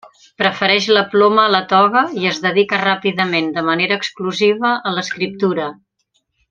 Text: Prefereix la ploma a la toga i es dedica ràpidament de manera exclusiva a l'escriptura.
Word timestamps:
Prefereix 0.41 0.87
la 0.97 1.03
ploma 1.11 1.43
a 1.49 1.51
la 1.55 1.59
toga 1.75 2.03
i 2.21 2.25
es 2.31 2.41
dedica 2.47 2.81
ràpidament 2.85 3.53
de 3.59 3.67
manera 3.71 4.01
exclusiva 4.03 4.77
a 4.93 4.99
l'escriptura. 4.99 5.71